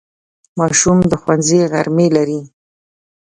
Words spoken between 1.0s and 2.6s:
د ښوونځي غرمې لري.